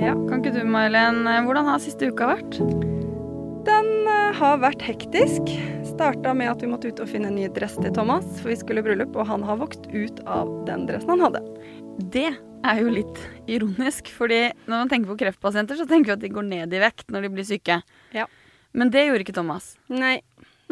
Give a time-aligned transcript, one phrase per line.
[0.00, 0.14] Ja.
[0.28, 2.58] Kan ikke du, May-Len, hvordan har siste uka vært?
[3.64, 5.52] Den eh, har vært hektisk.
[5.86, 8.58] Starta med at vi måtte ut og finne en ny dress til Thomas, for vi
[8.58, 11.44] skulle i bryllup, og han har vokst ut av den dressen han hadde.
[12.12, 12.26] Det
[12.64, 13.20] er jo litt
[13.50, 16.82] ironisk, fordi når man tenker på kreftpasienter, så tenker vi at de går ned i
[16.82, 17.78] vekt når de blir syke.
[18.16, 18.26] Ja.
[18.74, 19.74] Men det gjorde ikke Thomas.
[19.92, 20.18] Nei.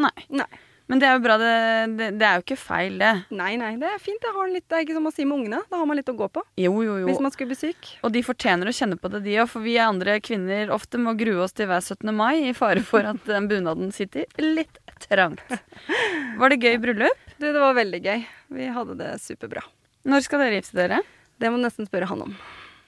[0.01, 0.15] Nei.
[0.32, 0.51] Nei.
[0.92, 1.52] Men det er jo bra, det,
[1.96, 3.10] det, det er jo ikke feil, det.
[3.32, 4.20] Nei, nei, det er fint.
[4.20, 5.60] Jeg har litt, det er ikke som å si med ungene.
[5.73, 7.06] Da har man litt å gå på Jo, jo, jo.
[7.09, 7.88] hvis man skulle bli syk.
[8.05, 11.15] Og de fortjener å kjenne på det, de òg, for vi andre kvinner ofte må
[11.16, 12.12] grue oss til hver 17.
[12.12, 14.76] mai i fare for at den bunaden sitter litt
[15.07, 15.40] trangt.
[16.38, 17.24] Var det gøy bryllup?
[17.38, 18.26] Du, det var veldig gøy.
[18.60, 19.65] Vi hadde det superbra.
[20.13, 21.01] Når skal dere gifte dere?
[21.40, 22.37] Det må du nesten spørre han om.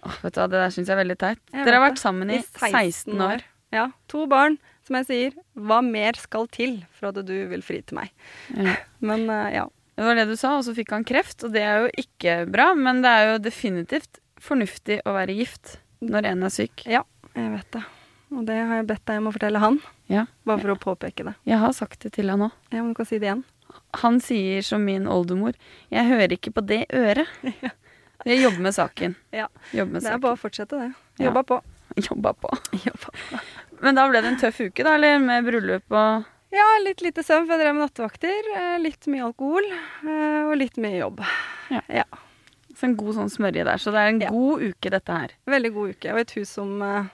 [0.05, 1.41] Åh, vet du hva, Det der syns jeg er veldig teit.
[1.57, 3.49] Jeg Dere har vært sammen i I 16 år.
[3.73, 3.89] Ja.
[4.13, 4.61] To barn.
[4.85, 8.11] Som jeg sier, hva mer skal til for at du vil fri til meg?
[8.53, 8.75] Ja.
[9.09, 9.65] Men uh, ja.
[9.95, 12.33] Det var det du sa, og så fikk han kreft, og det er jo ikke
[12.51, 16.83] bra, men det er jo definitivt fornuftig å være gift når en er syk.
[16.91, 17.05] Ja,
[17.39, 17.83] jeg vet det.
[18.35, 19.79] Og det har jeg bedt deg om å fortelle han,
[20.11, 21.37] Ja, bare for å påpeke det.
[21.47, 22.57] jeg har sagt det til han òg.
[22.75, 23.45] Ja, men du kan si det igjen.
[24.03, 25.55] Han sier som min oldemor,
[25.95, 27.31] jeg hører ikke på det øret.
[28.25, 29.15] Jeg jobber med saken.
[29.37, 30.21] Ja, Jobber med Det er saken.
[30.23, 30.91] bare å fortsette det.
[31.19, 31.27] Ja.
[31.27, 31.57] Jobba på.
[32.09, 32.51] Jobba på.
[32.73, 33.41] Jobba på.
[33.85, 35.19] Men da ble det en tøff uke, da, eller?
[35.23, 38.51] Med bryllup og Ja, litt lite søvn, for jeg drev med nattevakter.
[38.57, 39.67] eh, Litt mye alkohol.
[40.07, 41.21] eh, Og litt mye jobb.
[41.71, 41.81] Ja.
[41.89, 42.05] ja.
[42.75, 43.79] så en god sånn smørje der.
[43.83, 44.31] Så det er en Ja.
[44.31, 45.35] god uke, dette her.
[45.47, 47.11] Veldig god uke, og et hus som eh,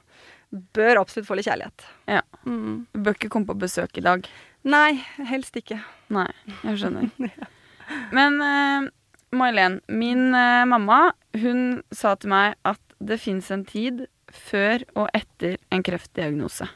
[0.77, 1.85] bør absolutt få litt kjærlighet.
[2.09, 2.23] Ja.
[2.47, 2.87] Mm.
[2.93, 4.29] Du bør ikke komme på besøk i dag.
[4.65, 4.93] Nei,
[5.25, 5.81] helst ikke.
[6.13, 6.27] Nei,
[6.65, 7.11] jeg skjønner.
[8.17, 8.89] Men uh,
[9.33, 14.05] May-Len, min uh, mamma, hun sa til meg at det fins en tid
[14.35, 16.69] før og etter en kreftdiagnose.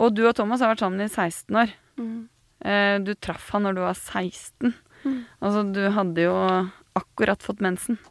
[0.00, 1.72] Og du og Thomas har vært sammen i 16 år.
[2.00, 2.28] Mm.
[2.64, 4.74] Eh, du traff han når du var 16.
[5.04, 5.20] Mm.
[5.40, 6.34] Altså, du hadde jo
[6.98, 8.00] akkurat fått mensen.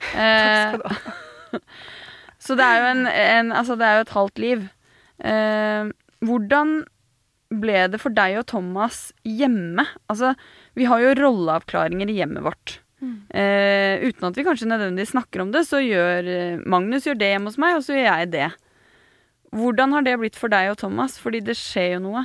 [0.00, 1.60] Takk Eh, skal du ha.
[2.46, 4.66] så det er jo en, en Altså, det er jo et halvt liv.
[5.24, 5.92] Eh,
[6.26, 6.74] hvordan
[7.62, 9.86] ble det for deg og Thomas hjemme?
[10.10, 10.34] Altså,
[10.76, 12.80] vi har jo rolleavklaringer i hjemmet vårt.
[13.04, 17.32] Eh, uten at vi kanskje nødvendigvis snakker om det, så gjør eh, Magnus gjør det
[17.34, 18.50] hjemme hos meg, og så gjør jeg det.
[19.56, 21.18] Hvordan har det blitt for deg og Thomas?
[21.20, 22.24] Fordi det skjer jo noe.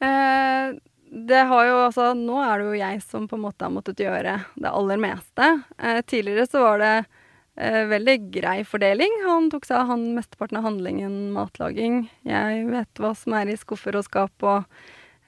[0.00, 0.76] Eh,
[1.10, 4.00] det har jo altså Nå er det jo jeg som på en måte har måttet
[4.00, 5.50] gjøre det aller meste.
[5.78, 6.94] Eh, tidligere så var det
[7.56, 9.20] eh, veldig grei fordeling.
[9.26, 12.04] Han tok seg av han mesteparten av handlingen matlaging.
[12.28, 14.64] Jeg vet hva som er i skuffer og skap og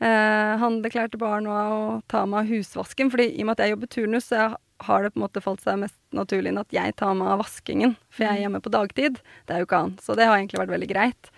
[0.02, 3.10] eh, han bare barna å ta meg av husvasken.
[3.12, 5.62] fordi i og med at jeg jobber turnus, så har det på en måte falt
[5.62, 7.94] seg mest naturlig inn at jeg tar meg av vaskingen.
[8.10, 9.20] For jeg er hjemme på dagtid.
[9.46, 9.96] Det er jo ikke han.
[10.02, 11.30] Så det har egentlig vært veldig greit.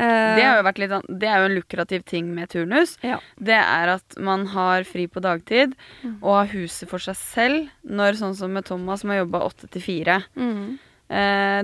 [0.00, 2.96] Eh, Det, har jo vært litt, det er jo en lukrativ ting med turnus.
[3.02, 3.18] ja.
[3.38, 6.16] Det er at man har fri på dagtid Mm.
[6.22, 7.68] og har huset for seg selv.
[7.84, 10.24] Når sånn som med Thomas, som har jobba åtte til fire.
[10.36, 10.78] Mm.
[11.10, 11.62] Eh,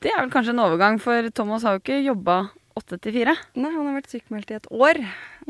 [0.00, 3.34] det er vel kanskje en overgang, for Thomas har jo ikke jobba åtte til fire.
[3.58, 5.00] Nei, han har vært sykemeldt i et år.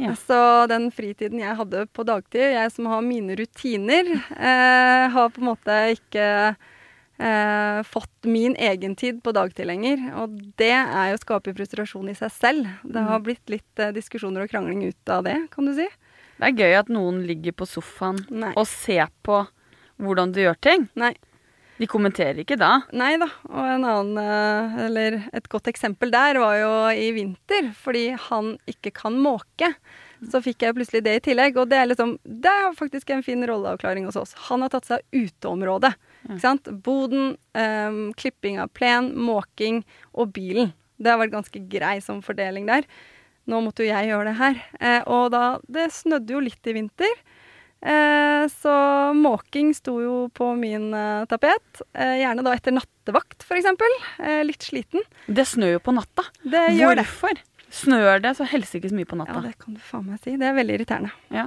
[0.00, 0.14] Ja.
[0.18, 0.40] Så
[0.70, 4.10] den fritiden jeg hadde på dagtid, jeg som har mine rutiner,
[4.50, 6.26] eh, har på en måte ikke
[7.18, 10.02] eh, fått min egen tid på dagtid lenger.
[10.22, 12.74] Og det er jo å skape frustrasjon i seg selv.
[12.82, 15.88] Det har blitt litt eh, diskusjoner og krangling ut av det, kan du si.
[16.38, 18.52] Det er gøy at noen ligger på sofaen Nei.
[18.54, 19.42] og ser på
[19.98, 20.86] hvordan du gjør ting.
[20.98, 21.16] Nei.
[21.78, 22.80] De kommenterer ikke da.
[22.96, 23.28] Nei da.
[23.52, 28.56] Og en annen, eh, eller et godt eksempel der var jo i vinter, fordi han
[28.70, 29.72] ikke kan måke.
[30.26, 33.22] Så fikk jeg plutselig det i tillegg, og det er liksom Det er faktisk en
[33.22, 34.34] fin rolleavklaring hos oss.
[34.48, 35.92] Han har tatt seg av uteområdet.
[36.26, 36.70] Ikke sant?
[36.82, 39.84] Boden, um, klipping av plen, måking
[40.14, 40.72] og bilen.
[40.98, 42.88] Det har vært ganske grei som fordeling der.
[43.48, 44.58] Nå måtte jo jeg gjøre det her.
[44.81, 47.14] Eh, og da Det snødde jo litt i vinter.
[47.80, 48.75] Eh, så
[49.14, 51.82] måking sto jo på min eh, tapet.
[51.92, 53.69] Eh, gjerne da etter nattevakt, f.eks.
[54.48, 55.04] Litt sliten.
[55.26, 56.26] Det snør jo på natta.
[56.42, 57.06] Det gjør det.
[57.06, 57.42] Hvorfor?
[57.78, 59.38] Snør det så helsikes mye på natta.
[59.38, 60.38] Ja, det kan du faen meg si.
[60.40, 61.12] Det er veldig irriterende.
[61.28, 61.44] Ja.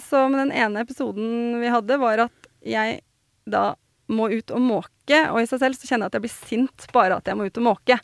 [0.00, 3.02] Så med den ene episoden vi hadde, var at jeg
[3.44, 3.74] da
[4.08, 6.86] må ut og måke, og i seg selv så kjenner jeg at jeg blir sint
[6.96, 7.98] bare at jeg må ut og måke.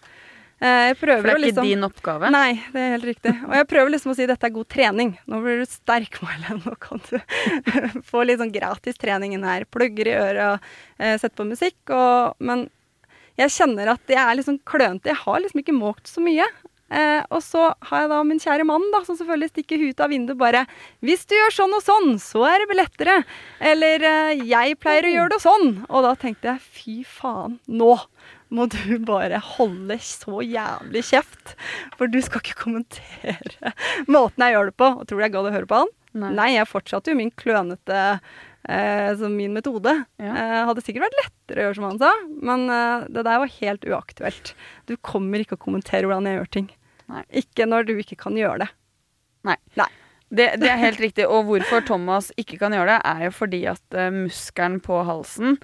[0.65, 2.31] Eh, jeg prøver det er ikke liksom din oppgave?
[2.33, 3.33] Nei, det er helt riktig.
[3.45, 5.11] Og jeg prøver liksom å si dette er god trening.
[5.29, 6.63] Nå blir du sterk, Marlen.
[6.65, 7.19] Nå kan du
[8.11, 9.69] få litt sånn gratis trening inn her.
[9.69, 11.77] Plugger i øret, eh, sette på musikk.
[11.93, 12.69] Og, men
[13.41, 15.13] jeg kjenner at jeg er sånn klønete.
[15.13, 16.49] Jeg har liksom ikke måkt så mye.
[16.95, 20.13] Eh, og så har jeg da min kjære mann, da, som selvfølgelig stikker huet av
[20.13, 20.67] vinduet bare
[21.03, 23.25] 'Hvis du gjør sånn og sånn, så er det lettere.'
[23.61, 25.87] Eller eh, 'Jeg pleier å gjøre det sånn'.
[25.91, 27.99] Og da tenkte jeg fy faen, nå
[28.55, 31.55] må du bare holde så jævlig kjeft.
[31.99, 33.75] For du skal ikke kommentere
[34.11, 34.91] måten jeg gjør det på.
[34.95, 35.95] Og tror du jeg gadd å høre på han?
[36.15, 36.31] Nei.
[36.39, 37.99] Nei, jeg fortsatte jo min klønete
[38.69, 39.97] eh, som min metode.
[40.23, 40.31] Ja.
[40.31, 42.13] Eh, hadde sikkert vært lettere å gjøre som han sa,
[42.51, 44.55] men eh, det der var helt uaktuelt.
[44.87, 46.71] Du kommer ikke å kommentere hvordan jeg gjør ting.
[47.11, 47.25] Nei.
[47.43, 48.71] Ikke når du ikke kan gjøre det.
[49.45, 49.59] Nei.
[49.81, 49.91] Nei.
[50.35, 51.27] Det, det er helt riktig.
[51.31, 55.59] Og hvorfor Thomas ikke kan gjøre det, er jo fordi at uh, muskelen på halsen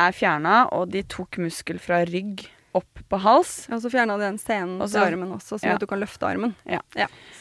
[0.00, 3.52] er fjerna, og de tok muskel fra rygg opp på hals.
[3.68, 5.76] Ja, Og så fjerna de den scenen til armen også, sånn ja.
[5.78, 6.56] at du kan løfte armen.
[6.66, 6.80] Ja.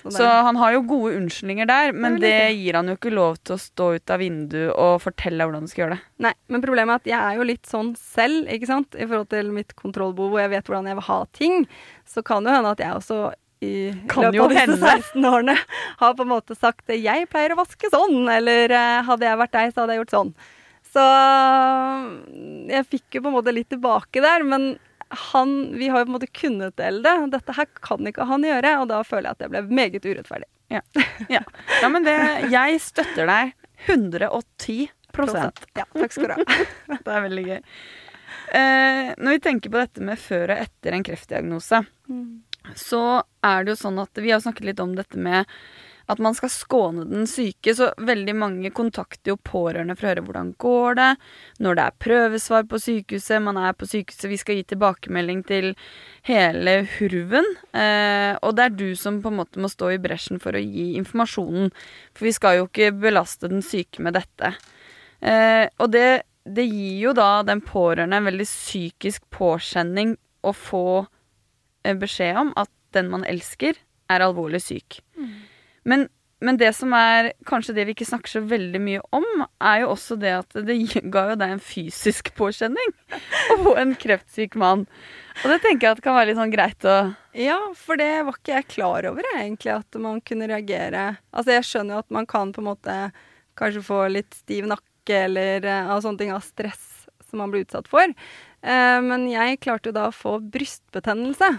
[0.04, 3.14] så Så han har jo gode unnskyldninger der, men Det det gir han jo ikke
[3.14, 6.04] lov til å stå ut av vinduet og fortelle hvordan du skal gjøre det.
[6.28, 9.32] Nei, men problemet er at jeg er jo litt sånn selv, ikke sant, i forhold
[9.34, 11.64] til mitt kontrollbehov, hvor jeg vet hvordan jeg vil ha ting.
[12.06, 13.24] Så kan det hende at jeg også
[13.64, 13.76] i
[14.12, 14.96] Kan løpet av disse hende.
[15.24, 15.58] 16 årene
[16.02, 19.56] har på en måte sagt 'jeg pleier å vaske sånn', eller eh, 'hadde jeg vært
[19.56, 20.34] deg, så hadde jeg gjort sånn'.
[20.94, 21.04] Så
[22.70, 24.76] jeg fikk jo på en måte litt tilbake der, men
[25.32, 27.14] han, vi har jo på en måte kunnet dele det.
[27.34, 30.50] Dette her kan ikke han gjøre, og da føler jeg at det ble meget urettferdig.
[30.74, 30.82] Ja,
[31.84, 32.16] ja men det
[32.50, 33.54] Jeg støtter deg
[33.86, 35.66] 110 prosent.
[35.78, 36.64] Ja, takk skal du ha.
[37.04, 37.60] Det er veldig gøy.
[38.58, 41.84] Eh, når vi tenker på dette med før og etter en kreftdiagnose,
[42.80, 43.04] så
[43.44, 45.50] er det jo sånn at vi har snakket litt om dette med
[46.12, 50.24] at man skal skåne den syke, så veldig mange kontakter jo pårørende for å høre
[50.26, 51.10] hvordan går det,
[51.64, 55.70] når det er prøvesvar på sykehuset, man er på sykehuset, vi skal gi tilbakemelding til
[56.28, 57.48] hele hurven.
[57.72, 60.64] Eh, og det er du som på en måte må stå i bresjen for å
[60.64, 61.72] gi informasjonen,
[62.12, 64.54] for vi skal jo ikke belaste den syke med dette.
[65.24, 70.86] Eh, og det, det gir jo da den pårørende en veldig psykisk påkjenning å få
[71.88, 73.80] eh, beskjed om at den man elsker,
[74.12, 75.00] er alvorlig syk.
[75.90, 76.08] Men,
[76.44, 79.26] men det som er kanskje det vi ikke snakker så veldig mye om,
[79.64, 80.78] er jo også det at det
[81.14, 82.96] ga jo deg en fysisk påkjenning
[83.56, 84.88] å få en kreftsyk mann.
[85.42, 86.98] Og det tenker jeg at kan være litt sånn greit å
[87.38, 91.14] Ja, for det var ikke jeg klar over, egentlig, at man kunne reagere.
[91.34, 92.98] Altså, jeg skjønner jo at man kan på en måte
[93.60, 97.66] kanskje få litt stiv nakke eller eh, av sånne ting av stress som man blir
[97.66, 98.14] utsatt for.
[98.64, 101.50] Eh, men jeg klarte jo da å få brystbetennelse.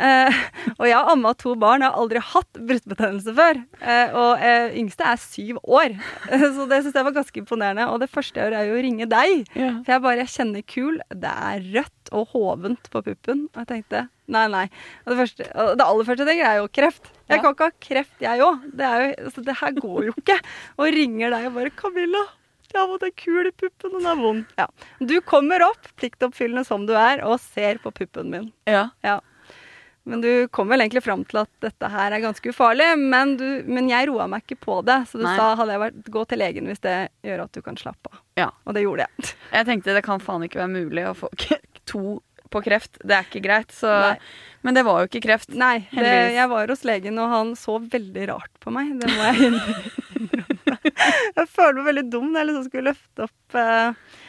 [0.00, 0.38] Eh,
[0.78, 3.60] og jeg har amma to barn, jeg har aldri hatt brystbetennelse før.
[3.84, 4.44] Eh, og
[4.80, 5.94] yngste er syv år,
[6.56, 7.86] så det syns jeg var ganske imponerende.
[7.92, 9.44] Og det første jeg gjør, er jo å ringe deg.
[9.54, 10.98] For jeg bare jeg kjenner kul.
[11.12, 13.44] Det er rødt og hovent på puppen.
[13.52, 14.64] Og jeg tenkte nei, nei.
[15.04, 17.10] Og det, første, og det aller første jeg tenker, er jo kreft.
[17.28, 17.42] Jeg Ja.
[17.44, 18.64] kan ikke ha kreft, jeg òg.
[18.72, 20.38] Det, jo- altså, det her går jo ikke.
[20.78, 22.24] Og ringer deg og bare 'Camilla,
[22.74, 24.44] jeg har fått en kul i puppen, den er vond'.
[24.60, 24.66] Ja.
[24.98, 28.50] Du kommer opp, pliktoppfyllende som du er, og ser på puppen min.
[28.70, 28.88] Ja.
[29.06, 29.20] Ja.
[30.04, 32.90] Men du kom vel egentlig fram til at dette her er ganske ufarlig.
[33.00, 34.98] Men, du, men jeg roa meg ikke på det.
[35.08, 35.32] Så du Nei.
[35.38, 38.20] sa hadde jeg vært, gå til legen hvis det gjør at du kan slappe av.
[38.36, 38.50] Ja.
[38.68, 39.32] Og det gjorde jeg.
[39.54, 41.30] Jeg tenkte det kan faen ikke være mulig å få
[41.88, 42.18] to
[42.52, 42.98] på kreft.
[43.00, 43.72] Det er ikke greit.
[43.74, 43.90] Så,
[44.66, 45.54] men det var jo ikke kreft.
[45.58, 48.92] Nei, det, jeg var hos legen, og han så veldig rart på meg.
[49.00, 50.44] Det må jeg innrømme.
[51.38, 54.20] Jeg føler meg veldig dum når jeg liksom skulle løfte opp eh,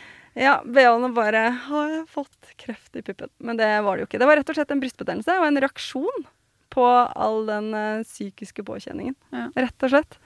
[0.45, 3.29] Ja, BH-en og bare Har jeg fått kreft i puppen?
[3.39, 4.21] Men det var det jo ikke.
[4.23, 6.25] Det var rett og slett en brystbetennelse og en reaksjon
[6.75, 9.15] på all den eh, psykiske påkjenningen.
[9.31, 9.45] Ja.
[9.67, 10.17] Rett og slett.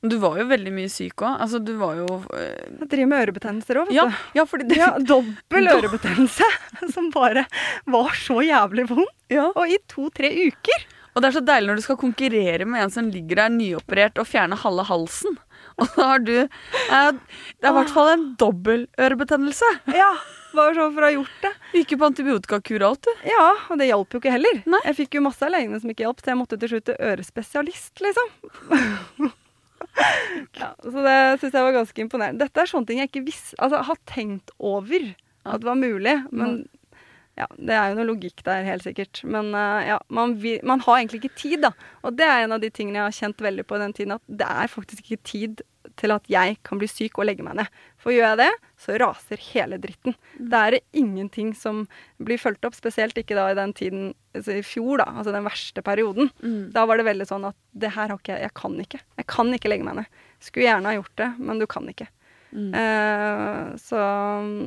[0.00, 1.42] Du var jo veldig mye syk òg.
[1.44, 2.70] Altså, du var jo eh...
[2.78, 4.22] Jeg driver med ørebetennelser òg, vet ja, du.
[4.38, 6.48] ja, fordi det, Ja, dobbel ørebetennelse
[6.94, 7.44] som bare
[7.84, 9.10] var så jævlig vond.
[9.28, 9.50] ja.
[9.52, 10.86] Og i to-tre uker.
[11.10, 14.16] Og det er så deilig når du skal konkurrere med en som ligger der nyoperert
[14.22, 15.36] og fjerner halve halsen.
[15.78, 19.68] Og da har du eh, Det er i hvert fall en dobbel ørebetennelse.
[19.94, 20.10] Ja,
[20.54, 21.52] bare sånn for å ha gjort det.
[21.72, 23.28] Du Gikk jo på antibiotikakur og alt, du.
[23.30, 24.62] Ja, og det hjalp jo ikke heller.
[24.70, 24.82] Nei.
[24.88, 26.98] Jeg fikk jo masse av legene som ikke hjalp, så jeg måtte til slutt til
[27.10, 28.34] ørespesialist, liksom.
[30.60, 32.44] ja, så det syns jeg var ganske imponerende.
[32.44, 35.06] Dette er sånne ting jeg ikke visste Altså, har tenkt over
[35.48, 36.60] at det var mulig, men
[37.38, 39.22] ja, det er jo noe logikk der, helt sikkert.
[39.24, 41.72] Men uh, ja, man, vil, man har egentlig ikke tid, da.
[42.04, 44.16] Og det er en av de tingene jeg har kjent veldig på i den tiden,
[44.18, 45.62] at det er faktisk ikke tid
[46.00, 47.78] til at jeg kan bli syk og legge meg ned.
[48.00, 50.16] For gjør jeg det, så raser hele dritten.
[50.36, 51.86] Det er ingenting som
[52.20, 55.46] blir fulgt opp, spesielt ikke da i den tiden altså i fjor, da, altså den
[55.48, 56.30] verste perioden.
[56.74, 59.02] Da var det veldig sånn at det her har ikke jeg Jeg kan ikke.
[59.20, 60.20] Jeg kan ikke legge meg ned.
[60.40, 62.08] Skulle gjerne ha gjort det, men du kan ikke.
[62.50, 62.70] Mm.
[62.74, 63.98] Uh, så
[64.42, 64.62] mm,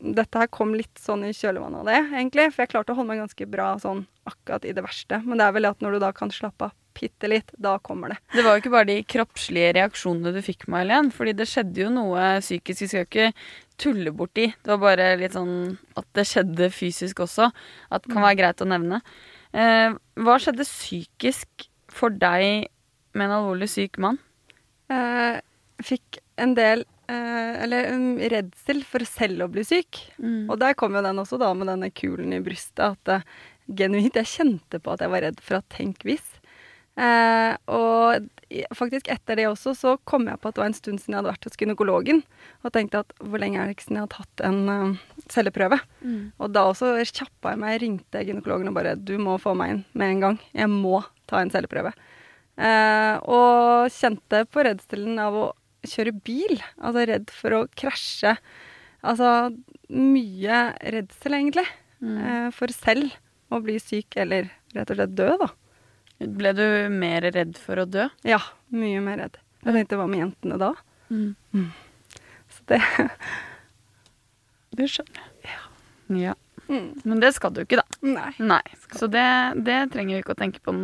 [0.00, 2.48] dette her kom litt sånn i kjølvannet av det, egentlig.
[2.54, 5.20] For jeg klarte å holde meg ganske bra sånn akkurat i det verste.
[5.26, 8.12] Men det er vel at når du da kan slappe av bitte litt, da kommer
[8.12, 8.18] det.
[8.34, 11.10] Det var jo ikke bare de kroppslige reaksjonene du fikk, May-Helen.
[11.14, 12.82] Fordi det skjedde jo noe psykisk.
[12.82, 13.28] Vi skal jo ikke
[13.80, 14.48] tulle borti.
[14.52, 17.50] Det var bare litt sånn at det skjedde fysisk også.
[17.88, 19.00] At det kan være greit å nevne.
[19.56, 22.68] Eh, hva skjedde psykisk for deg
[23.16, 24.20] med en alvorlig syk mann?
[24.92, 25.40] Eh,
[25.84, 30.02] fikk en del Eller en redsel for selv å bli syk.
[30.20, 32.94] Og der kom jo den også, da, med denne kulen i brystet.
[32.94, 33.40] At uh,
[33.70, 36.26] genuint Jeg kjente på at jeg var redd for at tenk hvis.
[37.00, 38.26] Eh, og
[38.76, 41.20] faktisk etter det også så kom jeg på at det var en stund siden jeg
[41.20, 42.22] hadde vært hos gynekologen.
[42.64, 45.80] Og tenkte at hvor lenge er det ikke siden jeg har tatt en uh, celleprøve?
[46.42, 49.84] Og da også kjappa jeg meg, ringte gynekologen og bare Du må få meg inn
[49.94, 50.40] med en gang.
[50.52, 51.00] Jeg må
[51.30, 51.94] ta en celleprøve.
[52.60, 55.46] Eh, og kjente på redselen av å
[55.86, 56.58] kjøre bil.
[56.78, 58.34] Altså redd for å krasje.
[59.00, 59.30] Altså
[59.90, 60.60] mye
[60.94, 61.66] redsel, egentlig.
[62.00, 62.48] Mm.
[62.56, 63.12] for selv
[63.52, 65.50] å bli syk eller rett og slett dø, da.
[66.20, 68.06] Ble du mer redd for å dø?
[68.24, 68.38] Ja,
[68.72, 69.36] mye mer redd.
[69.66, 70.70] Jeg tenkte hva med jentene da?
[72.50, 72.80] Så det
[74.78, 75.56] Det skjønner jeg.
[76.22, 76.34] Ja.
[76.70, 77.98] mm, Men det skal du ikke, da.
[78.06, 78.30] Nei.
[78.38, 78.62] Nei.
[78.96, 79.26] Så det,
[79.66, 80.74] det trenger vi ikke å tenke på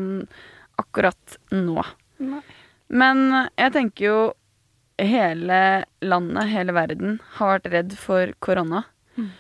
[0.82, 1.84] akkurat nå.
[2.20, 2.42] nei.
[2.92, 3.22] Men
[3.56, 4.18] jeg tenker jo
[4.98, 5.60] hele
[6.00, 8.84] landet, hele verden, har vært redd for korona.
[9.16, 9.30] Mm.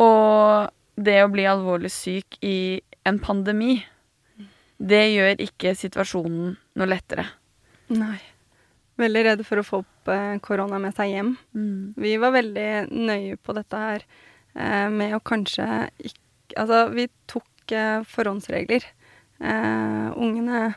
[0.00, 3.80] Og det å bli alvorlig syk i en pandemi,
[4.80, 7.26] det gjør ikke situasjonen noe lettere.
[7.92, 8.18] Nei.
[9.00, 11.34] Veldig redd for å få opp eh, korona med seg hjem.
[11.96, 16.26] Vi var veldig nøye på dette her eh, med å kanskje ikke
[16.58, 18.82] Altså, vi tok eh, forhåndsregler.
[19.38, 20.72] Uh, ungene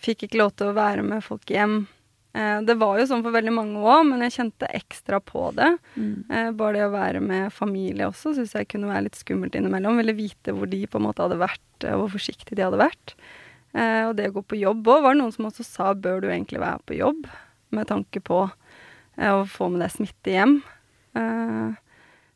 [0.00, 1.80] fikk ikke lov til å være med folk hjem.
[2.38, 5.72] Eh, det var jo sånn for veldig mange òg, men jeg kjente ekstra på det.
[5.98, 6.54] Mm.
[6.58, 9.98] bare det å være med familie også syns jeg kunne være litt skummelt innimellom.
[9.98, 12.80] Ville vite hvor de på en måte hadde vært, eh, og hvor forsiktige de hadde
[12.80, 13.16] vært.
[13.76, 16.22] Eh, og det å gå på jobb òg, var det noen som også sa bør
[16.22, 17.28] du egentlig være på jobb?
[17.74, 20.58] Med tanke på eh, å få med deg smitte hjem.
[21.18, 21.76] Eh,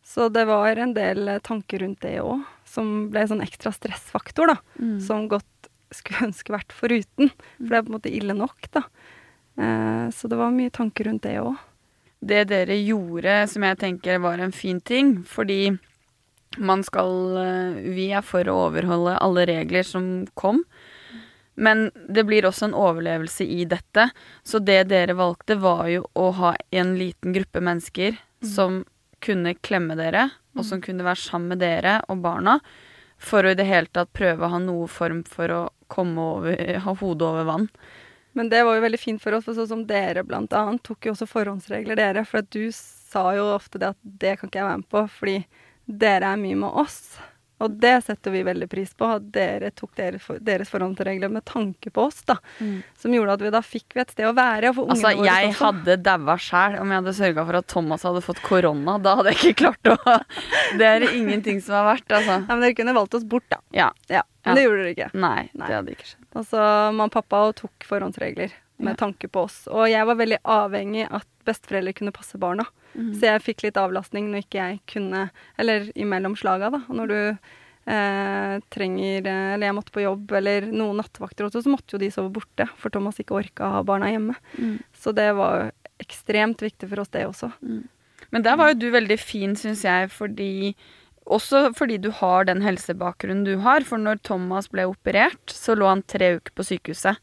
[0.04, 3.72] så det var en del eh, tanker rundt det òg, som ble en sånn ekstra
[3.74, 4.58] stressfaktor, da.
[4.76, 4.98] Mm.
[5.04, 5.48] Som godt
[5.92, 7.32] skulle ønske vært foruten.
[7.58, 8.84] For det er på en måte ille nok, da.
[9.62, 11.54] Eh, så det var mye tanker rundt det òg.
[12.22, 15.76] det dere gjorde, som jeg tenker var en fin ting, fordi
[16.58, 20.64] man skal eh, Vi er for å overholde alle regler som kom.
[21.54, 24.08] Men det blir også en overlevelse i dette.
[24.42, 28.84] Så det dere valgte, var jo å ha en liten gruppe mennesker som
[29.22, 32.58] kunne klemme dere, og som kunne være sammen med dere og barna,
[33.22, 35.60] for å i det hele tatt prøve å ha noe form for å
[35.92, 37.68] komme over, ha hodet over vann.
[38.32, 41.08] Men det var jo veldig fint for oss, for sånn som dere blant annet tok
[41.08, 42.24] jo også forhåndsregler, dere.
[42.28, 45.04] For at du sa jo ofte det at det kan ikke jeg være med på,
[45.18, 45.36] fordi
[45.86, 46.98] dere er mye med oss.
[47.62, 51.44] Og det setter vi veldig pris på, at dere tok deres, for, deres forhåndsregler med
[51.48, 52.36] tanke på oss, da.
[52.98, 54.72] Som gjorde at vi da fikk vi et sted å være.
[54.82, 55.58] Altså, jeg også.
[55.64, 58.98] hadde daua sjæl om jeg hadde sørga for at Thomas hadde fått korona.
[59.02, 59.96] Da hadde jeg ikke klart å
[60.80, 62.40] Det er ingenting som er verdt, altså.
[62.42, 63.62] Ja, men dere kunne valgt oss bort, da.
[63.70, 63.90] Ja.
[64.08, 64.50] Ja, Ja.
[64.50, 65.10] Men det gjorde dere ikke.
[65.22, 65.66] Nei, Nei.
[65.68, 66.24] det hadde ikke skjedd.
[66.34, 68.50] Altså, mamma og pappa tok forhåndsregler
[68.82, 69.06] med Ja.
[69.06, 69.66] tanke på oss.
[69.70, 72.66] Og jeg var veldig avhengig at besteforeldre kunne passe barna.
[72.96, 73.14] Mm.
[73.16, 76.82] Så jeg fikk litt avlastning når ikke jeg kunne Eller imellom slaga, da.
[76.92, 77.38] Når du
[77.86, 81.98] eh, trenger eh, Eller jeg måtte på jobb, eller noen nattevakter også, så måtte jo
[82.02, 82.68] de sove borte.
[82.76, 84.36] For Thomas ikke orka å ha barna hjemme.
[84.58, 84.76] Mm.
[84.92, 85.72] Så det var
[86.02, 87.52] ekstremt viktig for oss, det også.
[88.32, 90.74] Men der var jo du veldig fin, syns jeg, fordi
[91.30, 93.84] også fordi du har den helsebakgrunnen du har.
[93.86, 97.20] For når Thomas ble operert, så lå han tre uker på sykehuset.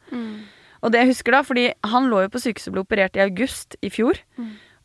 [0.82, 3.24] Og det jeg husker da, fordi han lå jo på sykehuset og ble operert i
[3.26, 4.20] august i fjor.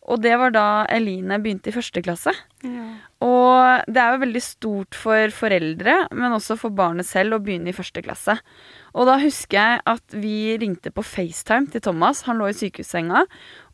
[0.05, 2.35] Og det var da Eline begynte i første klasse.
[2.65, 2.89] Ja.
[3.25, 7.73] Og det er jo veldig stort for foreldre, men også for barnet selv, å begynne
[7.73, 8.37] i første klasse.
[8.95, 12.23] Og da husker jeg at vi ringte på FaceTime til Thomas.
[12.29, 13.25] Han lå i sykehussenga.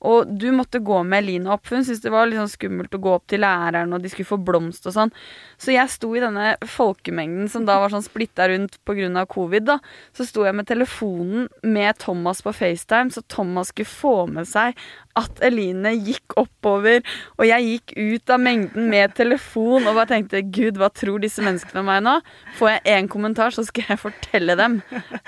[0.08, 1.68] Og du måtte gå med Eline opp.
[1.68, 4.30] Hun syntes det var litt sånn skummelt å gå opp til læreren, og de skulle
[4.30, 5.12] få blomst og sånn.
[5.60, 9.26] Så jeg sto i denne folkemengden som da var sånn splitta rundt pga.
[9.28, 9.66] covid.
[9.68, 9.78] da.
[10.16, 14.78] Så sto jeg med telefonen med Thomas på FaceTime, så Thomas skulle få med seg
[15.20, 17.04] at Eline gikk oppover,
[17.36, 21.40] og jeg gikk ut av mengden med telefon og bare tenkte gud, hva tror disse
[21.44, 22.16] menneskene om meg nå?
[22.58, 24.80] Får jeg én kommentar, så skal jeg fortelle dem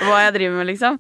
[0.03, 0.99] hva jeg driver med, liksom.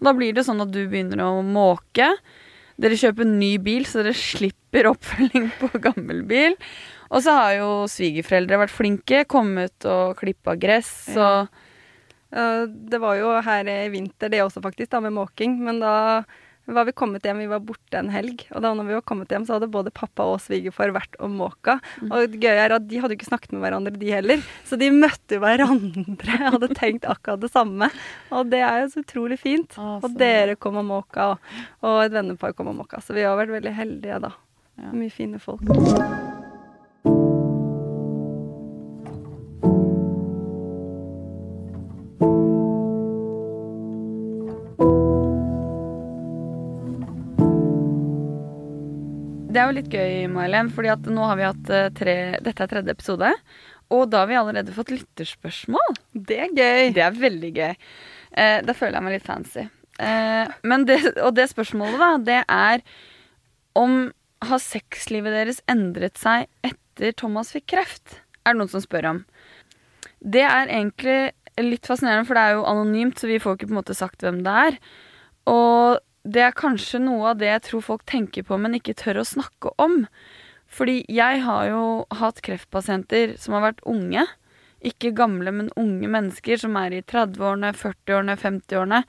[0.00, 2.14] Da blir det sånn at du begynner å måke.
[2.80, 6.56] Dere kjøper ny bil, så dere slipper oppfølging på gammel bil.
[7.14, 11.52] Og så har jo svigerforeldre vært flinke, kommet og klippa gress og
[12.34, 15.60] Det var jo her i vinter det også, faktisk, da, med måking.
[15.62, 16.24] Men da
[16.66, 18.42] var vi kommet hjem, vi var borte en helg.
[18.50, 21.30] Og da når vi var kommet hjem, så hadde både pappa og svigerfar vært og
[21.30, 21.76] måka.
[22.08, 24.42] Og det gøye er at de hadde jo ikke snakket med hverandre, de heller.
[24.66, 27.92] Så de møtte jo hverandre og hadde tenkt akkurat det samme.
[28.34, 29.78] Og det er jo så utrolig fint.
[29.78, 33.04] Og dere kom og måka, og, og et vennepar kom og måka.
[33.04, 34.34] Så vi har vært veldig heldige, da.
[34.90, 36.23] Mye fine folk.
[49.64, 52.70] Er jo litt gøy, May-Len, fordi at nå har vi hatt eh, tre Dette er
[52.70, 53.30] tredje episode.
[53.94, 55.96] Og da har vi allerede fått lytterspørsmål.
[56.12, 56.92] Det er gøy.
[56.96, 57.72] Det er veldig gøy.
[58.34, 59.66] Eh, da føler jeg meg litt fancy.
[60.02, 62.84] Eh, men det, og det spørsmålet, da, det er
[63.78, 64.08] om
[64.44, 68.18] har sexlivet deres endret seg etter Thomas fikk kreft?
[68.44, 69.22] Er det noen som spør om.
[70.20, 71.18] Det er egentlig
[71.64, 74.24] litt fascinerende, for det er jo anonymt, så vi får ikke på en måte sagt
[74.24, 74.78] hvem det er.
[75.50, 79.20] Og det er kanskje noe av det jeg tror folk tenker på, men ikke tør
[79.20, 80.04] å snakke om.
[80.72, 81.84] Fordi jeg har jo
[82.18, 84.24] hatt kreftpasienter som har vært unge.
[84.84, 89.02] Ikke gamle, men unge mennesker som er i 30-årene, 40-årene, 50-årene.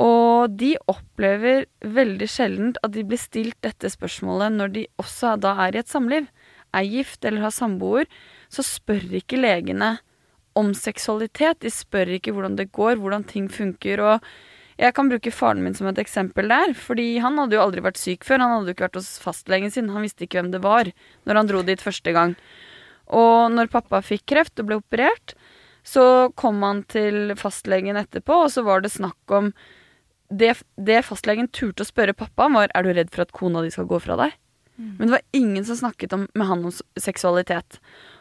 [0.00, 5.56] Og de opplever veldig sjeldent at de blir stilt dette spørsmålet når de også da
[5.66, 6.28] er i et samliv.
[6.76, 8.06] Er gift eller har samboer,
[8.52, 9.96] så spør ikke legene
[10.56, 11.60] om seksualitet.
[11.64, 14.00] De spør ikke hvordan det går, hvordan ting funker.
[14.00, 14.30] og
[14.80, 18.00] jeg kan bruke faren min som et eksempel der, fordi han hadde jo aldri vært
[18.00, 18.40] syk før.
[18.40, 20.88] Han hadde jo ikke vært hos fastlegen sin, han visste ikke hvem det var
[21.28, 22.36] når han dro dit første gang.
[23.12, 25.34] Og når pappa fikk kreft og ble operert,
[25.84, 29.52] så kom han til fastlegen etterpå, og så var det snakk om
[30.30, 33.64] Det, det fastlegen turte å spørre pappa om, var er du redd for at kona
[33.64, 34.36] di skal gå fra deg.
[34.78, 37.80] Men det var ingen som snakket om, med han om seksualitet.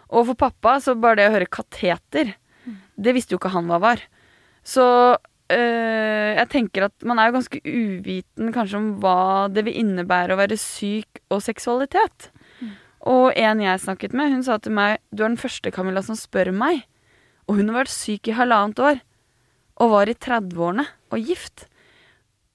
[0.10, 2.34] Og for pappa så bare det å høre kateter,
[2.98, 4.02] det visste jo ikke han hva var.
[4.66, 4.84] Så
[5.54, 10.36] øh, jeg tenker at man er jo ganske uviten kanskje om hva det vil innebære
[10.36, 12.30] å være syk og seksualitet.
[13.08, 16.18] Og en jeg snakket med, hun sa til meg Du er den første Camilla som
[16.20, 16.84] spør meg.
[17.48, 19.02] Og hun har vært syk i halvannet år.
[19.80, 20.86] Og var i 30-årene
[21.16, 21.68] og gift.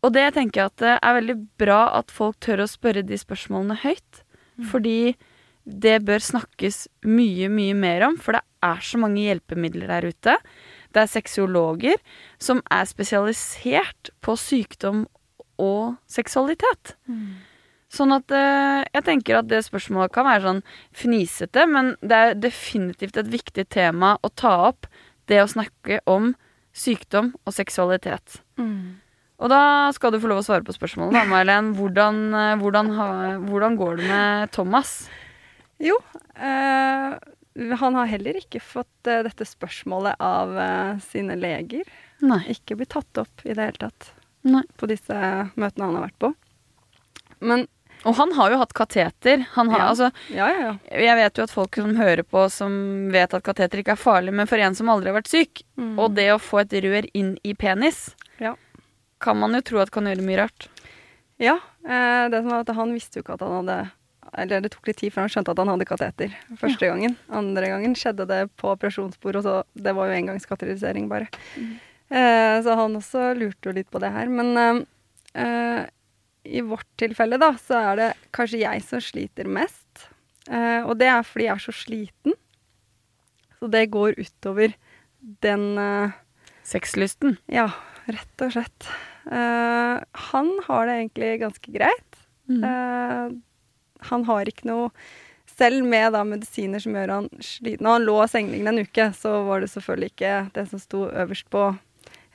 [0.04, 3.16] Og det tenker jeg at det er veldig bra at folk tør å spørre de
[3.18, 4.20] spørsmålene høyt.
[4.70, 5.14] Fordi
[5.64, 8.18] det bør snakkes mye, mye mer om.
[8.20, 10.36] For det er så mange hjelpemidler der ute.
[10.94, 11.98] Det er sexologer
[12.38, 15.04] som er spesialisert på sykdom
[15.60, 16.94] og seksualitet.
[17.94, 20.62] Sånn at eh, jeg tenker at det spørsmålet kan være sånn
[20.98, 24.88] fnisete, men det er definitivt et viktig tema å ta opp.
[25.30, 26.34] Det å snakke om
[26.74, 28.40] sykdom og seksualitet.
[29.38, 31.72] Og da skal du få lov å svare på spørsmålet, da, May-Len.
[31.78, 32.90] Hvordan, eh, hvordan,
[33.46, 35.08] hvordan går det med Thomas?
[35.82, 35.96] Jo,
[36.36, 37.14] eh,
[37.54, 41.84] han har heller ikke fått uh, dette spørsmålet av uh, sine leger.
[42.24, 42.40] Nei.
[42.54, 44.12] Ikke blitt tatt opp i det hele tatt
[44.44, 44.62] Nei.
[44.76, 45.14] på disse
[45.56, 46.32] møtene han har vært på.
[47.44, 47.66] Men
[48.04, 49.46] Og han har jo hatt kateter.
[49.54, 49.84] Han har, Ja.
[49.88, 50.72] altså, ja, ja, ja.
[51.06, 52.74] jeg vet jo at folk som hører på, som
[53.14, 55.94] vet at kateter ikke er farlig, men for en som aldri har vært syk, Mm.
[55.98, 58.56] og det å få et rør inn i penis, Ja.
[59.20, 60.68] kan man jo tro at kan gjøre mye rart.
[61.40, 61.54] Ja,
[61.88, 63.90] eh, det som var at han visste jo ikke at han hadde
[64.38, 67.16] Eller det tok litt tid før han skjønte at han hadde kateter første gangen.
[67.32, 71.28] Andre gangen skjedde det på operasjonsbordet, og så Det var jo engangskateterisering, bare.
[72.10, 74.30] Eh, så han også lurte jo litt på det her.
[74.30, 74.84] Men
[75.34, 75.84] eh,
[76.44, 80.08] i vårt tilfelle, da, så er det kanskje jeg som sliter mest.
[80.50, 82.36] Eh, og det er fordi jeg er så sliten.
[83.58, 84.74] Så det går utover
[85.44, 86.20] den eh,
[86.64, 87.38] Sexlysten.
[87.52, 87.68] Ja,
[88.08, 88.86] rett og slett.
[89.28, 89.96] Eh,
[90.30, 92.20] han har det egentlig ganske greit.
[92.48, 93.32] Eh,
[94.10, 94.90] han har ikke noe
[95.54, 99.34] Selv med da medisiner som gjør han sliten Når han lå sengeliggende en uke, så
[99.46, 101.66] var det selvfølgelig ikke det som sto øverst på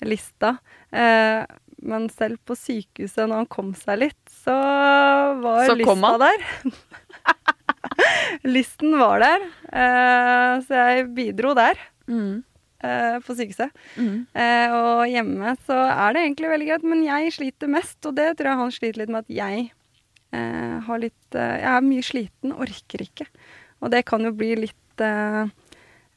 [0.07, 0.53] lista.
[0.95, 1.41] Eh,
[1.83, 4.55] men selv på sykehuset, når han kom seg litt, så
[5.43, 6.23] var Så lista han?
[6.23, 6.45] der.
[8.47, 11.75] Listen var der, eh, så jeg bidro der
[12.09, 12.43] Mm.
[12.83, 13.71] eh, på sykehuset.
[13.97, 14.25] Mm.
[14.33, 18.37] Eh, og hjemme så er det egentlig veldig greit, men jeg sliter mest, og det
[18.37, 19.71] tror jeg han sliter litt med at jeg
[20.37, 23.25] har litt eh, Jeg er mye sliten, orker ikke.
[23.81, 25.45] Og det kan jo bli litt eh,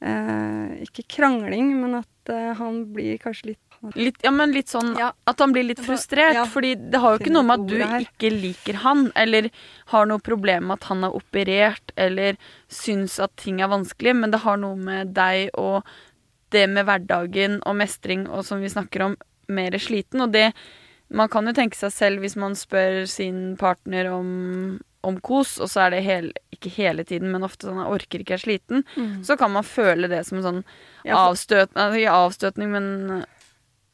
[0.02, 3.60] eh, Ikke krangling, men at eh, han blir kanskje litt
[3.98, 5.08] Litt, ja, men litt sånn Ja.
[5.26, 6.36] at han blir litt frustrert.
[6.38, 6.44] Ja.
[6.46, 9.48] Fordi det har jo ikke noe med at du ikke liker han, eller
[9.90, 12.38] har noe problem med at han er operert, eller
[12.70, 15.82] syns at ting er vanskelig, men det har noe med deg og
[16.54, 19.16] det med hverdagen og mestring og som vi snakker om,
[19.50, 20.22] mer sliten.
[20.22, 20.52] Og det
[21.12, 25.68] Man kan jo tenke seg selv hvis man spør sin partner om, om kos, og
[25.68, 28.46] så er det hele, ikke hele tiden, men ofte sånn 'jeg orker ikke, jeg er
[28.46, 29.22] sliten', Mm.
[29.24, 30.64] så kan man føle det som en sånn
[31.04, 33.26] avstøt, avstøtning, men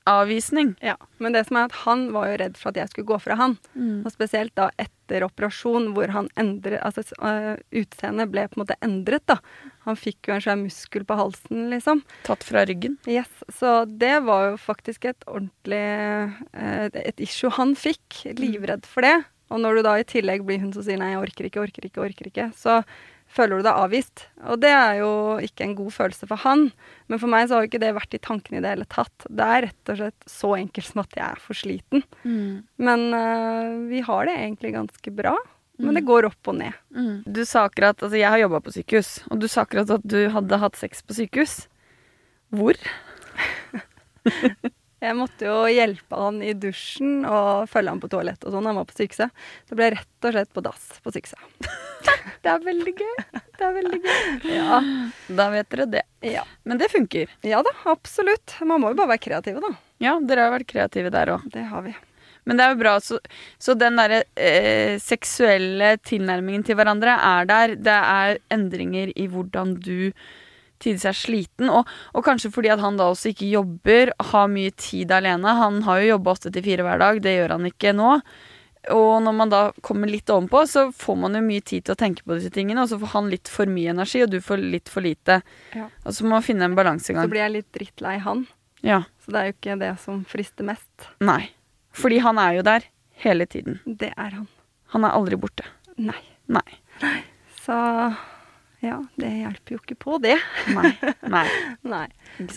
[0.08, 0.72] avvisning.
[0.84, 3.18] Ja, men det som er at han var jo redd for at jeg skulle gå
[3.22, 3.56] fra han.
[4.02, 8.76] Og spesielt da etter operasjon, hvor han endret Altså øh, utseendet ble på en måte
[8.84, 9.38] endret, da.
[9.86, 12.02] Han fikk jo en svær muskel på halsen, liksom.
[12.26, 12.98] Tatt fra ryggen.
[13.08, 15.84] Yes, Så det var jo faktisk et ordentlig
[16.52, 18.24] eh, Et issue han fikk.
[18.38, 19.16] Livredd for det.
[19.48, 21.88] Og når du da i tillegg blir hun som sier nei, jeg orker ikke, orker
[21.88, 22.82] ikke, orker ikke, så
[23.32, 24.24] føler du deg avvist.
[24.48, 25.10] Og det er jo
[25.44, 26.68] ikke en god følelse for han.
[27.10, 29.28] Men for meg så har jo ikke det vært i tankene i det hele tatt.
[29.28, 32.04] Det er rett og slett så enkelt som at jeg er for sliten.
[32.80, 35.36] Men uh, vi har det egentlig ganske bra.
[35.78, 36.74] Men det går opp og ned.
[37.22, 40.24] Du sa akkurat Altså, jeg har jobba på sykehus, og du sa akkurat at du
[40.34, 41.68] hadde hatt sex på sykehus.
[42.50, 42.74] Hvor?
[44.98, 48.66] Jeg måtte jo hjelpe han i dusjen og følge han på toalettet og sånn.
[48.66, 49.44] Han var på sykehuset.
[49.70, 51.68] Det ble rett og slett på dass på sykehuset.
[52.42, 53.14] Det er veldig gøy.
[53.58, 54.50] Det er veldig gøy.
[54.52, 54.78] Ja.
[55.38, 56.02] Da vet dere det.
[56.24, 56.44] ja.
[56.68, 57.30] Men det funker.
[57.46, 58.54] ja da, absolutt.
[58.62, 59.72] Man må jo bare være kreative, da.
[60.02, 61.46] Ja, dere har vært kreative der òg.
[61.52, 61.94] Det har vi.
[62.48, 62.94] Men det er jo bra.
[63.04, 63.18] Så,
[63.60, 67.74] så den derre eh, seksuelle tilnærmingen til hverandre er der.
[67.76, 70.12] Det er endringer i hvordan du
[70.82, 71.70] tidvis er sliten.
[71.72, 75.56] Og, og kanskje fordi at han da også ikke jobber, har mye tid alene.
[75.58, 78.12] Han har jo jobba åtte til fire hver dag, det gjør han ikke nå.
[78.94, 81.98] Og når man da kommer litt ovenpå, så får man jo mye tid til å
[81.98, 84.62] tenke på disse tingene, og så får han litt for mye energi, og du får
[84.62, 85.40] litt for lite.
[85.76, 85.88] Ja.
[86.04, 87.26] Og så må man finne en balansegang.
[87.26, 88.46] Så blir jeg litt drittlei han.
[88.86, 89.02] Ja.
[89.24, 91.10] Så det er jo ikke det som frister mest.
[91.24, 91.50] Nei.
[91.98, 92.86] Fordi han er jo der
[93.24, 93.80] hele tiden.
[93.84, 94.46] Det er han.
[94.94, 95.66] Han er aldri borte.
[95.98, 96.20] Nei.
[96.48, 96.64] Nei.
[97.02, 97.18] Nei.
[97.64, 97.76] Så
[98.84, 100.36] ja, det hjelper jo ikke på, det.
[100.74, 100.90] Nei.
[101.26, 101.44] Nei.
[101.94, 102.06] Nei.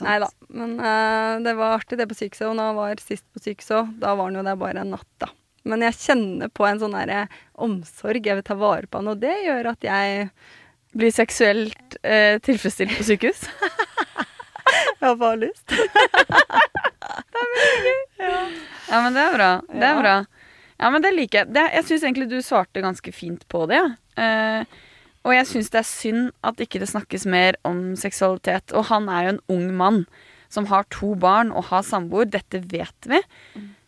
[0.02, 0.28] Nei da.
[0.54, 2.48] Men uh, det var artig det på sykehuset.
[2.52, 5.08] Og når han var sist på sykehuset, da var han jo der bare en natt,
[5.24, 5.32] da.
[5.66, 7.24] Men jeg kjenner på en sånn derre
[7.62, 8.26] omsorg.
[8.26, 10.30] Jeg vil ta vare på han, og det gjør at jeg
[10.92, 13.46] Blir seksuelt uh, tilfredsstilt på sykehus?
[15.00, 15.64] jeg har bare lyst.
[15.72, 15.78] Det
[18.92, 19.52] Ja, men det er bra.
[19.72, 20.02] Det er Ja.
[20.02, 20.16] bra.
[20.82, 21.54] Ja, men det liker jeg.
[21.54, 23.80] Det, jeg syns egentlig du svarte ganske fint på det.
[23.80, 23.88] ja.
[24.60, 24.66] Eh,
[25.22, 28.74] og jeg syns det er synd at ikke det snakkes mer om seksualitet.
[28.74, 30.00] Og han er jo en ung mann
[30.52, 32.26] som har to barn og har samboer.
[32.32, 33.22] Dette vet vi.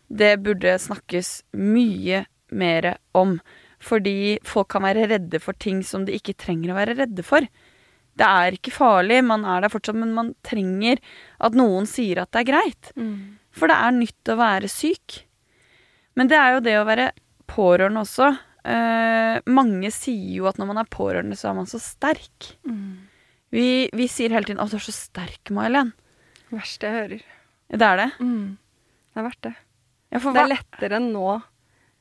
[0.08, 3.40] Det burde snakkes mye mer om.
[3.82, 7.44] Fordi folk kan være redde for ting som de ikke trenger å være redde for.
[8.14, 11.00] Det er ikke farlig, man er der fortsatt, men man trenger
[11.42, 12.92] at noen sier at det er greit.
[13.50, 15.24] For det er nytt å være syk.
[16.14, 17.10] Men det er jo det å være
[17.50, 18.36] pårørende også.
[18.64, 22.54] Eh, mange sier jo at når man er pårørende, så er man så sterk.
[23.54, 25.92] Vi, vi sier hele tiden 'Å, du er så sterk, May-Helen'.
[26.50, 27.22] Verste jeg hører.
[27.70, 28.10] Det er det.
[29.14, 29.54] Det er verdt det.
[30.12, 31.42] Ja, Det er lettere nå,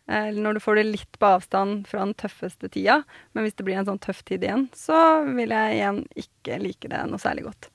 [0.08, 3.04] eh, når du får det litt på avstand fra den tøffeste tida.
[3.34, 6.89] Men hvis det blir en sånn tøff tid igjen, så vil jeg igjen ikke like
[6.89, 7.69] det noe særlig godt.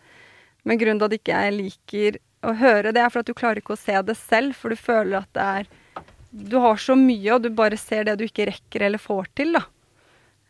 [0.65, 3.59] Men grunnen til at ikke jeg liker å høre det, er for at du klarer
[3.61, 5.67] ikke å se det selv, for du føler at det er
[6.31, 9.57] Du har så mye, og du bare ser det du ikke rekker eller får til,
[9.57, 9.65] da.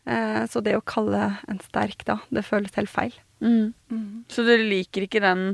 [0.09, 3.15] Eh, så det å kalle en sterk da, det føles helt feil.
[3.39, 4.25] Mm.
[4.31, 5.53] Så du liker ikke den,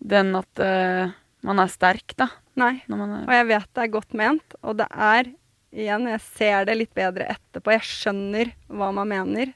[0.00, 1.12] den at uh,
[1.44, 2.30] man er sterk, da?
[2.56, 2.78] Nei.
[2.88, 5.34] Og jeg vet det er godt ment, og det er
[5.76, 7.74] Igjen, jeg ser det litt bedre etterpå.
[7.74, 9.50] Jeg skjønner hva man mener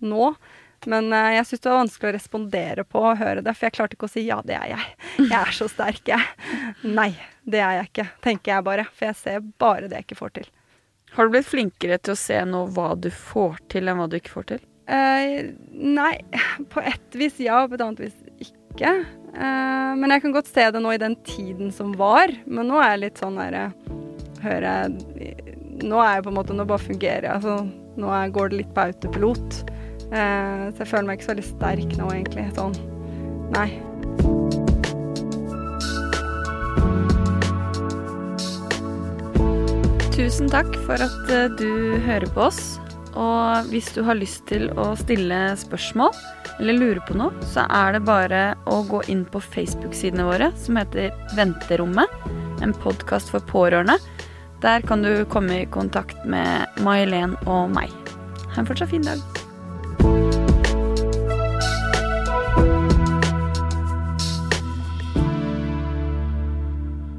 [0.00, 0.30] nå.
[0.90, 3.76] Men eh, jeg syns det var vanskelig å respondere på å høre det, for jeg
[3.76, 4.92] klarte ikke å si ja, det er jeg.
[5.26, 6.54] Jeg er så sterk, jeg.
[6.86, 7.10] Nei,
[7.46, 8.86] det er jeg ikke, tenker jeg bare.
[8.92, 10.48] For jeg ser bare det jeg ikke får til.
[11.16, 14.18] Har du blitt flinkere til å se nå hva du får til, enn hva du
[14.18, 14.64] ikke får til?
[14.86, 16.14] Uh, nei,
[16.70, 18.92] på ett vis ja, og på et annet vis ikke.
[19.36, 22.34] Uh, men jeg kan godt se det nå i den tiden som var.
[22.44, 23.70] Men nå er jeg litt sånn herre
[24.44, 25.54] Hører jeg
[25.86, 27.32] Nå er jeg på en måte Nå bare fungerer jeg.
[27.38, 27.56] Altså,
[27.96, 29.58] nå er, går det litt på autopilot.
[30.12, 32.46] Eh, så jeg føler meg ikke så veldig sterk nå, egentlig.
[32.56, 32.76] Sånn.
[33.56, 33.68] Nei.
[40.16, 42.76] Tusen takk for at eh, du hører på oss.
[43.16, 46.12] Og hvis du har lyst til å stille spørsmål
[46.60, 50.76] eller lure på noe, så er det bare å gå inn på Facebook-sidene våre som
[50.80, 52.12] heter Venterommet.
[52.64, 53.98] En podkast for pårørende.
[54.64, 57.92] Der kan du komme i kontakt med May-Helen og meg.
[58.54, 59.45] Ha en fortsatt fin dag.